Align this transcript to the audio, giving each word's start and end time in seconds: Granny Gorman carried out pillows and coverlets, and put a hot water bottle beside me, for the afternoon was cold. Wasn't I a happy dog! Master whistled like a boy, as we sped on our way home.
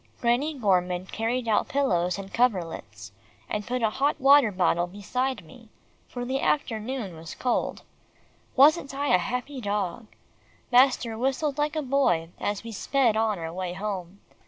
Granny 0.19 0.55
Gorman 0.57 1.05
carried 1.05 1.47
out 1.47 1.67
pillows 1.67 2.17
and 2.17 2.33
coverlets, 2.33 3.11
and 3.47 3.67
put 3.67 3.83
a 3.83 3.91
hot 3.91 4.19
water 4.19 4.51
bottle 4.51 4.87
beside 4.87 5.45
me, 5.45 5.69
for 6.07 6.25
the 6.25 6.41
afternoon 6.41 7.15
was 7.15 7.35
cold. 7.35 7.83
Wasn't 8.55 8.95
I 8.95 9.09
a 9.13 9.19
happy 9.19 9.61
dog! 9.61 10.07
Master 10.71 11.15
whistled 11.19 11.59
like 11.59 11.75
a 11.75 11.83
boy, 11.83 12.29
as 12.39 12.63
we 12.63 12.71
sped 12.71 13.15
on 13.15 13.37
our 13.37 13.53
way 13.53 13.73
home. 13.73 14.21